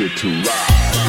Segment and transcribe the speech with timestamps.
[0.00, 1.07] it to rock.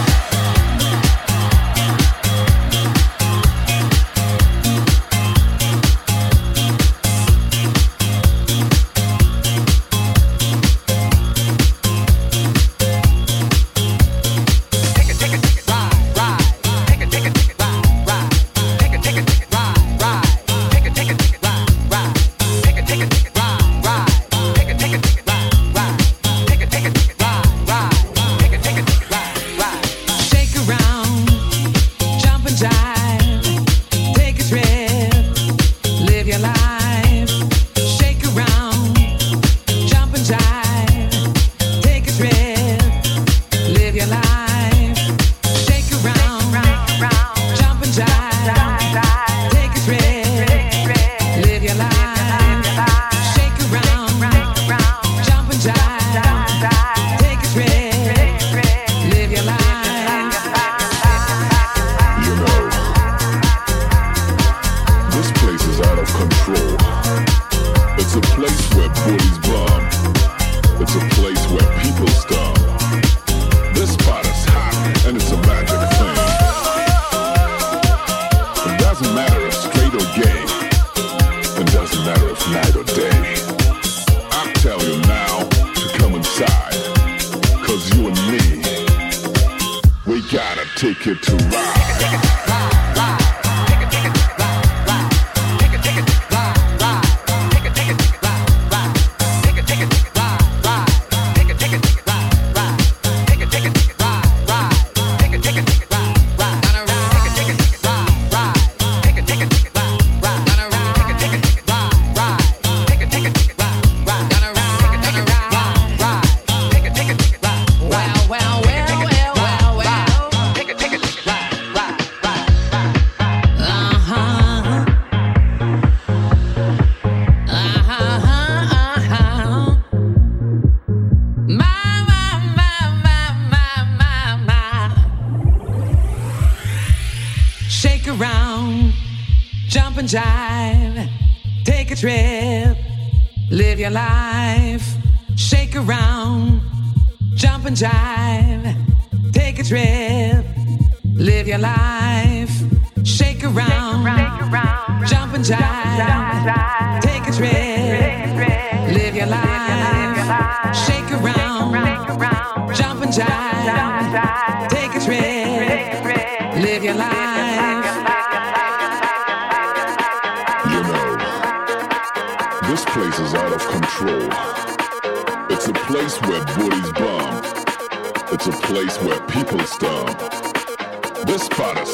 [181.60, 181.86] Gotta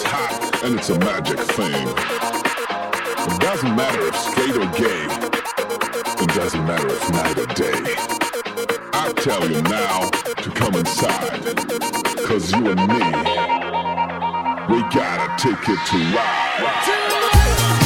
[1.55, 1.87] thing.
[3.33, 5.07] it doesn't matter if straight or gay.
[6.23, 7.95] It doesn't matter if night or day.
[8.93, 11.41] I tell you now to come inside.
[12.27, 13.05] Cause you and me,
[14.69, 17.84] we gotta take it to ride.